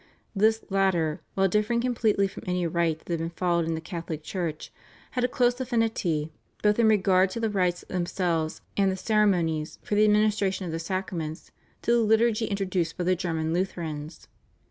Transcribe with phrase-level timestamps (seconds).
[0.35, 4.23] This latter while differing completely from any rite that had been followed in the Catholic
[4.23, 4.73] Church,
[5.11, 6.31] had a close affinity
[6.63, 10.79] both in regard to the rites themselves and the ceremonies for the administration of the
[10.79, 11.51] Sacraments
[11.83, 14.27] to the liturgy introduced by the German Lutherans.